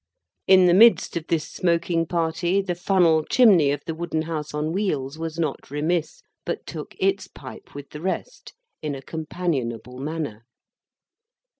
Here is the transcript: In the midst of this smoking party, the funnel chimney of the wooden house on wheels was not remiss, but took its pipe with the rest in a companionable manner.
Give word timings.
In 0.47 0.65
the 0.65 0.73
midst 0.73 1.15
of 1.15 1.27
this 1.27 1.47
smoking 1.47 2.07
party, 2.07 2.59
the 2.59 2.73
funnel 2.73 3.23
chimney 3.23 3.69
of 3.69 3.83
the 3.85 3.93
wooden 3.93 4.23
house 4.23 4.51
on 4.51 4.71
wheels 4.71 5.19
was 5.19 5.37
not 5.37 5.69
remiss, 5.69 6.23
but 6.43 6.65
took 6.65 6.95
its 6.99 7.27
pipe 7.27 7.75
with 7.75 7.91
the 7.91 8.01
rest 8.01 8.53
in 8.81 8.95
a 8.95 9.03
companionable 9.03 9.99
manner. 9.99 10.45